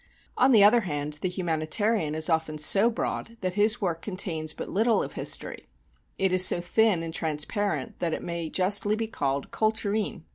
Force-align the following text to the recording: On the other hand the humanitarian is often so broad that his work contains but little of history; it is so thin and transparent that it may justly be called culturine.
On 0.35 0.51
the 0.51 0.63
other 0.63 0.81
hand 0.81 1.19
the 1.21 1.29
humanitarian 1.29 2.15
is 2.15 2.27
often 2.27 2.57
so 2.57 2.89
broad 2.89 3.37
that 3.41 3.53
his 3.53 3.79
work 3.79 4.01
contains 4.01 4.51
but 4.51 4.67
little 4.67 5.03
of 5.03 5.13
history; 5.13 5.67
it 6.17 6.33
is 6.33 6.43
so 6.43 6.59
thin 6.59 7.03
and 7.03 7.13
transparent 7.13 7.99
that 7.99 8.11
it 8.15 8.23
may 8.23 8.49
justly 8.49 8.95
be 8.95 9.05
called 9.05 9.51
culturine. 9.51 10.23